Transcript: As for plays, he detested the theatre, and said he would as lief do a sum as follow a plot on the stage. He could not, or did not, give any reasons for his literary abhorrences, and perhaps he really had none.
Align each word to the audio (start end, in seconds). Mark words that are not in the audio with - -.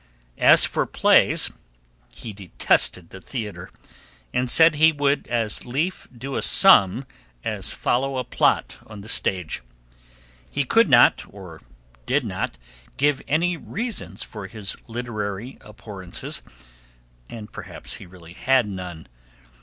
As 0.39 0.65
for 0.65 0.87
plays, 0.87 1.51
he 2.11 2.33
detested 2.33 3.11
the 3.11 3.21
theatre, 3.21 3.69
and 4.33 4.49
said 4.49 4.73
he 4.73 4.91
would 4.91 5.27
as 5.27 5.63
lief 5.63 6.07
do 6.11 6.35
a 6.37 6.41
sum 6.41 7.05
as 7.43 7.73
follow 7.73 8.17
a 8.17 8.23
plot 8.23 8.79
on 8.87 9.01
the 9.01 9.07
stage. 9.07 9.61
He 10.49 10.63
could 10.63 10.89
not, 10.89 11.23
or 11.29 11.61
did 12.07 12.25
not, 12.25 12.57
give 12.97 13.21
any 13.27 13.57
reasons 13.57 14.23
for 14.23 14.47
his 14.47 14.75
literary 14.87 15.59
abhorrences, 15.63 16.41
and 17.29 17.51
perhaps 17.53 17.97
he 17.97 18.07
really 18.07 18.33
had 18.33 18.65
none. 18.65 19.05